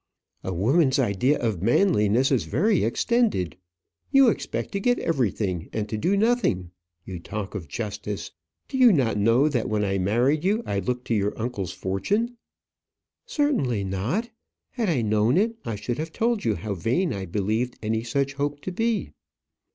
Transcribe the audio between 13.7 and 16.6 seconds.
not: had I known it, I should have told you